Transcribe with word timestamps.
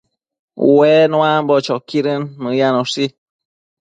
Ue 0.73 0.91
nuambo 1.11 1.55
choquidën 1.65 2.21
mëyanoshi 2.43 3.05